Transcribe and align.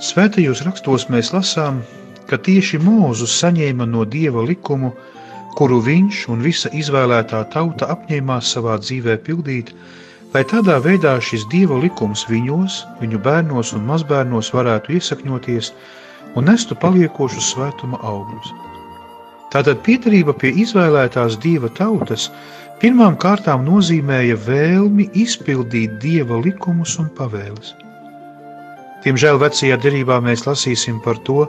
Svētajos 0.00 0.62
rakstos 0.64 1.02
mēs 1.12 1.28
lasām, 1.34 1.82
ka 2.24 2.38
tieši 2.40 2.78
Mūzus 2.80 3.34
saņēma 3.36 3.84
no 3.84 4.06
dieva 4.08 4.40
likumu, 4.48 4.94
kuru 5.58 5.80
viņš 5.84 6.20
un 6.32 6.40
visa 6.46 6.70
izvēlētā 6.72 7.42
tauta 7.52 7.90
apņēmās 7.94 8.52
savā 8.54 8.78
dzīvē 8.80 9.18
pildīt, 9.26 9.74
lai 10.32 10.42
tādā 10.52 10.78
veidā 10.86 11.12
šis 11.26 11.44
dieva 11.52 11.76
likums 11.82 12.22
viņos, 12.30 12.78
viņu 13.02 13.20
bērnos 13.26 13.74
un 13.76 13.84
mazbērnos 13.90 14.48
varētu 14.56 14.96
iesakņoties 14.96 15.68
un 16.32 16.48
nestu 16.48 16.78
paliekošus 16.80 17.52
svētuma 17.52 18.00
augļus. 18.00 18.54
Tātad 19.52 19.84
piedarība 19.84 20.32
pie 20.32 20.54
izvēlētās 20.64 21.36
dieva 21.44 21.68
tautas 21.76 22.30
pirmām 22.80 23.20
kārtām 23.20 23.68
nozīmēja 23.68 24.40
vēlmi 24.48 25.10
izpildīt 25.26 26.00
dieva 26.00 26.40
likumus 26.40 26.96
un 27.04 27.12
pavēles. 27.20 27.76
Diemžēl 29.04 29.38
vecajā 29.40 29.76
derībā 29.80 30.20
mēs 30.24 30.44
lasīsim 30.46 31.00
par 31.04 31.20
to, 31.28 31.46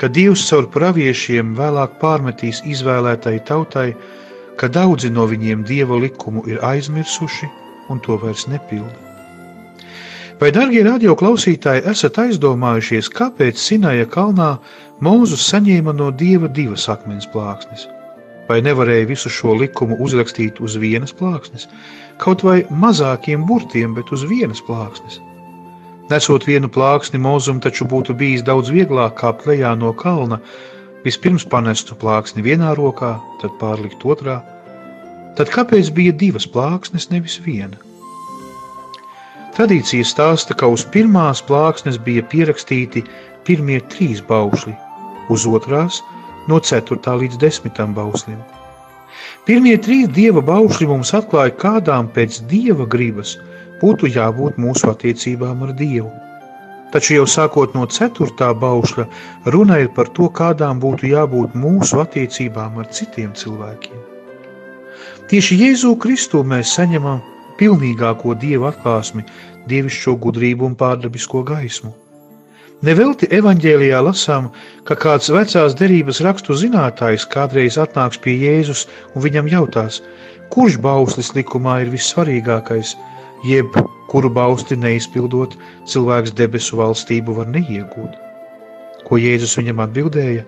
ka 0.00 0.08
Dievs 0.08 0.44
caur 0.48 0.66
praviešiem 0.72 1.52
vēlāk 1.58 1.98
pārmetīs 2.00 2.62
izvēlētai 2.64 3.38
tautai, 3.48 3.90
ka 4.58 4.70
daudzi 4.72 5.10
no 5.10 5.26
viņiem 5.30 5.64
dieva 5.68 5.98
likumu 6.00 6.44
ir 6.50 6.62
aizmirsuši 6.64 7.50
un 7.92 8.00
to 8.00 8.16
vairs 8.22 8.46
nepilda. 8.48 8.94
Vai, 10.40 10.50
darbie 10.50 10.80
radioklausītāji, 10.82 11.84
esat 11.90 12.18
aizdomājušies, 12.24 13.10
kāpēc 13.14 13.60
Sinaja 13.60 14.06
kalnā 14.10 14.56
Mūzus 15.04 15.44
saņēma 15.50 15.94
no 15.94 16.08
dieva 16.10 16.48
divas 16.48 16.88
akmens 16.90 17.28
plāksnes? 17.30 17.86
Vai 18.48 18.58
nevarēja 18.64 19.06
visu 19.12 19.30
šo 19.32 19.54
likumu 19.60 19.96
uzrakstīt 20.04 20.58
uz 20.64 20.74
vienas 20.80 21.14
plāksnes, 21.16 21.68
kaut 22.20 22.42
vai 22.46 22.58
mazākiem 22.70 23.46
burtiem, 23.46 23.94
bet 23.94 24.10
uz 24.12 24.26
vienas 24.28 24.60
plāksnes? 24.66 25.20
Nesot 26.10 26.44
vienu 26.44 26.68
plāksni 26.68 27.16
mūzum, 27.16 27.62
taču 27.64 27.86
būtu 27.88 28.12
bijis 28.20 28.42
daudz 28.44 28.68
vieglāk 28.72 29.14
kāpt 29.22 29.46
lejā 29.48 29.70
no 29.80 29.92
kalna. 29.96 30.36
Vispirms 31.04 31.46
panestu 31.48 31.96
plāksni 31.96 32.44
vienā 32.44 32.74
rokā, 32.76 33.14
tad 33.40 33.54
pārlikt 33.60 34.04
otrā. 34.04 34.42
Tad 35.38 35.48
kāpēc 35.54 35.88
bija 35.96 36.12
divas 36.12 36.44
plāksnes, 36.44 37.08
nevis 37.12 37.38
viena? 37.46 37.80
Tradīcija 39.56 40.04
stāsta, 40.04 40.52
ka 40.52 40.68
uz 40.68 40.84
pirmās 40.92 41.40
plāksnes 41.48 41.96
bija 41.96 42.24
pierakstīti 42.28 43.04
pirmie 43.48 43.80
trīs 43.94 44.20
baušļi, 44.28 44.74
uz 45.32 45.48
otrās 45.48 46.02
no 46.52 46.60
4. 46.60 47.00
līdz 47.22 47.40
10. 47.40 47.80
bauslim. 47.96 48.44
Pirmie 49.48 49.78
trīs 49.80 50.12
dieva 50.12 50.44
baušļi 50.44 50.90
mums 50.90 51.16
atklāja, 51.16 51.56
kādām 51.64 52.12
pēc 52.12 52.42
dieva 52.52 52.84
gribas– 52.84 53.38
būtu 53.80 54.10
jābūt 54.14 54.60
mūsu 54.60 54.90
attiecībām 54.92 55.64
ar 55.66 55.74
Dievu. 55.78 56.12
Taču 56.94 57.16
jau 57.16 57.24
sākot 57.26 57.72
no 57.74 57.88
4. 57.90 58.48
baušļa, 58.62 59.04
runa 59.50 59.80
ir 59.82 59.88
par 59.96 60.10
to, 60.14 60.28
kādām 60.30 60.78
būtu 60.82 61.08
jābūt 61.10 61.56
mūsu 61.58 61.98
attiecībām 62.04 62.78
ar 62.78 62.90
citiem 62.94 63.32
cilvēkiem. 63.34 64.02
Tieši 65.30 65.58
Jēzu 65.58 65.96
Kristu 65.98 66.44
mēs 66.46 66.76
saņemam 66.76 67.18
pilnīgāko 67.58 68.36
dievu 68.38 68.68
atklāsmi, 68.70 69.24
dievišķo 69.70 70.14
gudrību 70.22 70.68
un 70.68 70.76
pārdabisko 70.78 71.42
gaismu. 71.48 71.90
Nevelti 72.84 73.26
evanģēlijā 73.32 74.02
lasām, 74.04 74.50
ka 74.86 74.94
kāds 74.94 75.32
vecās 75.34 75.74
derības 75.78 76.20
rakstu 76.26 76.54
zinātājs 76.60 77.26
kādreiz 77.32 77.80
atnāks 77.80 78.20
pie 78.22 78.36
Jēzus 78.38 78.84
un 79.14 79.24
viņam 79.24 79.50
jautās, 79.50 79.98
kurš 80.54 80.78
bauslis 80.84 81.32
likumā 81.34 81.80
ir 81.82 81.90
vissvarīgākais– 81.96 82.94
jeb 83.44 83.76
kuru 84.10 84.30
bausti 84.30 84.76
neizpildot, 84.78 85.56
cilvēks 85.90 86.34
debesu 86.38 86.78
valstību 86.78 87.34
var 87.40 87.50
neiegūt. 87.50 88.20
Ko 89.04 89.18
Jēzus 89.20 89.56
viņam 89.58 89.82
atbildēja? 89.84 90.44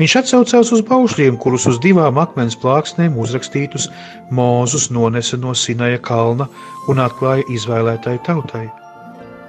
Viņš 0.00 0.14
atsaucās 0.22 0.70
uz 0.72 0.80
baušļiem, 0.88 1.36
kurus 1.42 1.66
uz 1.68 1.80
divām 1.84 2.16
akmens 2.22 2.56
plāksnēm 2.56 3.18
uzrakstītus 3.20 3.90
Mūzus 4.32 4.88
nonesa 4.94 5.36
no 5.42 5.52
Sinaja 5.52 6.00
kalna 6.00 6.46
un 6.88 7.02
atklāja 7.04 7.44
izvēlētai 7.52 8.16
tautai. 8.24 8.64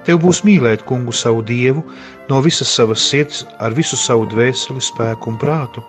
Tev 0.04 0.18
būs 0.24 0.42
mīlēt 0.44 0.84
kungu 0.84 1.14
savu 1.14 1.40
dievu 1.46 1.86
no 2.28 2.42
visas 2.44 2.74
savas 2.74 3.06
sirds, 3.08 3.46
ar 3.62 3.72
visu 3.78 3.96
savu 3.96 4.26
dvēseli, 4.34 4.82
spēku 4.82 5.32
un 5.32 5.40
prātu, 5.40 5.86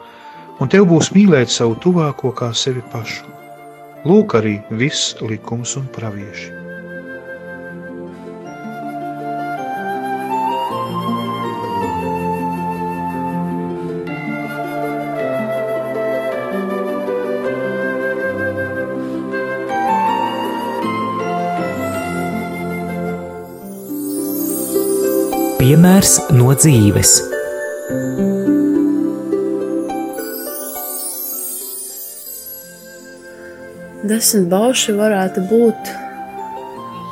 un 0.62 0.70
tev 0.70 0.88
būs 0.94 1.12
mīlēt 1.18 1.52
savu 1.52 1.76
tuvāko 1.84 2.32
kā 2.38 2.54
sevi 2.56 2.86
pašu. 2.94 3.26
Lūk 4.08 4.38
arī 4.40 4.60
viss 4.70 5.16
likums 5.24 5.76
un 5.80 5.90
pravieši. 5.96 6.63
Piemērs 25.64 26.18
no 26.36 26.50
dzīves. 26.60 27.12
Desmit 34.10 34.50
bauši 34.52 34.96
varētu 34.98 35.44
būt 35.48 35.92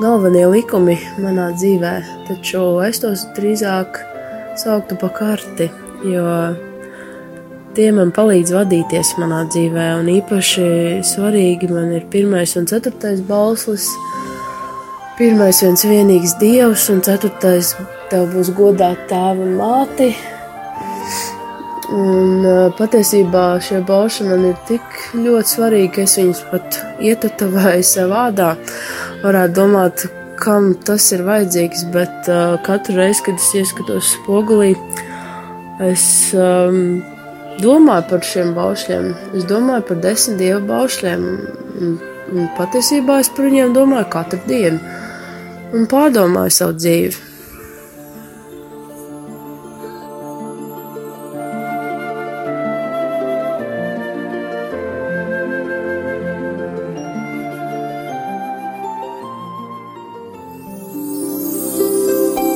galvenie 0.01 0.41
likumi 0.51 0.97
manā 1.23 1.45
dzīvē, 1.53 1.93
taču 2.27 2.65
es 2.89 2.99
tos 2.99 3.23
drīzāk 3.37 4.01
sauktu 4.59 4.99
pa 4.99 5.13
karti, 5.21 5.69
jo 6.11 6.35
tie 7.79 7.87
man 7.95 8.11
palīdz 8.19 8.51
vadīties 8.57 9.13
manā 9.21 9.45
dzīvē, 9.47 9.87
un 10.01 10.11
īpaši 10.17 10.67
svarīgi 11.13 11.71
man 11.71 11.95
ir 12.01 12.03
pirmais 12.11 12.59
un 12.59 12.67
ceturtais 12.67 13.23
bauslis. 13.31 13.87
Pirmais 15.15 15.63
viens 15.63 15.87
vienīgs 15.87 16.35
dievs, 16.43 16.89
un 16.91 16.99
ceturtais 17.07 17.77
tev 18.11 18.29
būs 18.35 18.51
godā 18.55 18.91
tēva 19.09 19.45
un 19.45 19.57
māti. 19.59 20.11
Un 21.91 22.45
patiesībā 22.77 23.45
šie 23.63 23.81
bauši 23.87 24.27
man 24.29 24.45
ir 24.47 24.59
tik 24.67 24.83
ļoti 25.15 25.53
svarīgi, 25.55 25.91
ka 25.95 26.05
es 26.05 26.15
viņus 26.19 26.41
pat 26.51 26.79
ietatovēju 27.03 27.87
sev 27.87 28.13
ādā. 28.15 28.53
Varētu 29.23 29.55
domāt, 29.57 30.05
kam 30.41 30.71
tas 30.87 31.09
ir 31.15 31.25
vajadzīgs, 31.27 31.83
bet 31.93 32.29
uh, 32.31 32.55
katru 32.65 32.95
reizi, 33.01 33.25
kad 33.27 33.41
es 33.41 33.49
ieskatos 33.59 34.13
spogulī, 34.15 34.71
es 35.83 36.05
um, 36.37 37.01
domāju 37.61 38.07
par 38.13 38.23
šiem 38.25 38.53
baušļiem. 38.55 39.11
Es 39.37 39.49
domāju 39.49 39.89
par 39.91 39.99
desmit 40.05 40.39
dievu 40.39 40.63
baušļiem. 40.71 41.27
Un, 41.81 41.97
un 42.31 42.47
patiesībā 42.59 43.19
es 43.23 43.31
par 43.35 43.49
viņiem 43.49 43.75
domāju 43.75 44.07
katru 44.15 44.39
dienu 44.47 44.79
un 45.75 45.91
pārdomāju 45.91 46.55
savu 46.55 46.79
dzīvi. 46.79 47.30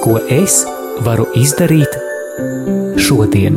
Ko 0.05 0.19
es 0.29 0.59
varu 1.01 1.23
izdarīt 1.33 1.95
šodien. 3.01 3.55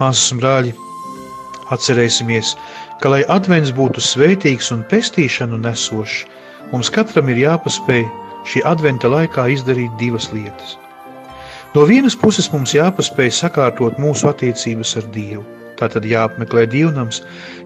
Māsas 0.00 0.32
un 0.34 0.42
brāļi, 0.42 0.74
atcerēsimies, 1.76 2.56
ka, 2.98 3.14
lai 3.14 3.22
advents 3.30 3.70
būtu 3.78 4.02
svētīgs 4.02 4.72
un 4.74 4.82
pestīšanu 4.90 5.62
nesošs, 5.62 6.24
mums 6.74 6.90
katram 6.90 7.30
ir 7.30 7.44
jāpaspēj 7.44 8.02
šī 8.50 8.66
adventa 8.66 9.14
laikā 9.14 9.46
izdarīt 9.54 9.94
divas 10.02 10.32
lietas. 10.34 10.74
No 11.78 11.86
vienas 11.86 12.18
puses 12.18 12.50
mums 12.50 12.74
jāpaspēj 12.74 13.30
sakārtot 13.44 14.02
mūsu 14.02 14.26
attiecības 14.34 14.98
ar 14.98 15.12
Dievu. 15.14 15.46
Tātad 15.80 16.06
jāapmeklē 16.06 16.66
dievnams, 16.70 17.22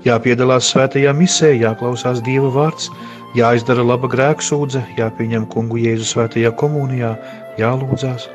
jāpiedalās 0.06 0.70
svētajā 0.72 1.12
misē, 1.16 1.52
jāklausās 1.60 2.22
Dieva 2.24 2.48
vārds, 2.54 2.88
jāizdara 3.36 3.84
laba 3.84 4.08
grēksūdze, 4.12 4.84
jāpieņem 5.00 5.48
kungu 5.52 5.80
Jēzu 5.82 6.08
svētajā 6.14 6.54
komunijā, 6.56 7.12
jālūdzās. 7.60 8.30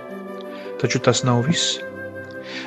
Taču 0.81 1.01
tas 1.01 1.23
nav 1.25 1.45
viss. 1.47 1.79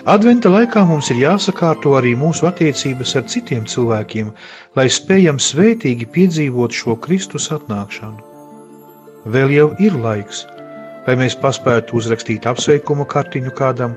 Adventa 0.06 0.50
laikā 0.50 0.82
mums 0.88 1.11
ir 1.12 1.20
jāsakārto 1.20 1.94
arī 1.99 2.14
mūsu 2.19 2.47
attiecības 2.49 3.14
ar 3.19 3.25
citiem 3.31 3.67
cilvēkiem, 3.70 4.32
lai 4.79 4.87
spējam 4.91 5.38
svētīgi 5.43 6.09
piedzīvot 6.14 6.75
šo 6.75 6.97
Kristus 7.06 7.50
atnākšanu. 7.55 8.23
Vēl 9.35 9.50
jau 9.55 9.69
ir 9.82 9.94
laiks, 9.99 10.44
lai 11.06 11.17
mēs 11.19 11.35
paspētu 11.43 11.99
uzrakstīt 11.99 12.47
apsveikuma 12.50 13.06
kartiņu 13.11 13.52
kādam, 13.59 13.97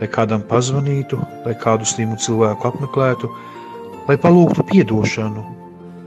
lai 0.00 0.08
kādam 0.10 0.42
pazvanītu, 0.48 1.18
lai 1.46 1.54
kādu 1.60 1.86
slimu 1.88 2.18
cilvēku 2.20 2.70
apmeklētu, 2.70 3.30
lai 4.08 4.16
palūgtu 4.20 4.66
piedošanu 4.70 5.44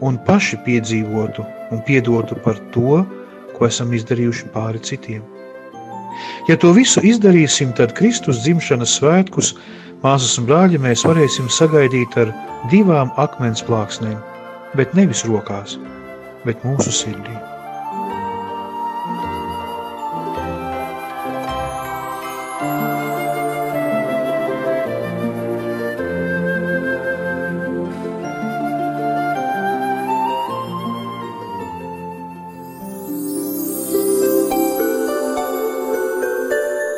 un 0.06 0.20
paši 0.28 0.60
piedzīvotu 0.66 1.46
un 1.72 1.82
piedotu 1.88 2.38
par 2.44 2.60
to, 2.76 3.02
ko 3.56 3.68
esam 3.68 3.94
izdarījuši 3.98 4.52
pāri 4.54 4.84
citiem. 4.84 5.26
Ja 6.50 6.58
to 6.58 6.72
visu 6.74 7.02
izdarīsim, 7.06 7.74
tad 7.78 7.94
Kristus 7.98 8.42
dzimšanas 8.46 8.96
svētkus, 9.00 9.54
māsas 10.06 10.38
un 10.42 10.48
brāļi, 10.50 10.82
mēs 10.82 11.06
varēsim 11.08 11.50
sagaidīt 11.52 12.18
ar 12.22 12.34
divām 12.72 13.14
akmens 13.22 13.66
plāksnēm, 13.68 14.18
bet 14.78 14.98
nevis 14.98 15.26
rokās, 15.30 15.78
bet 16.46 16.66
mūsu 16.66 16.94
sirdī. 16.94 17.57